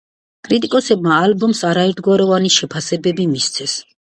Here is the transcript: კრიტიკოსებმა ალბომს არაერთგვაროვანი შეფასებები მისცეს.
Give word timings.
კრიტიკოსებმა 0.47 1.17
ალბომს 1.25 1.61
არაერთგვაროვანი 1.73 2.53
შეფასებები 2.57 3.29
მისცეს. 3.37 3.79